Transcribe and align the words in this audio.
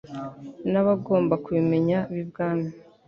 n'abagomba 0.71 1.35
kubimenya 1.43 1.99
b'i 2.13 2.23
bwami. 2.29 2.69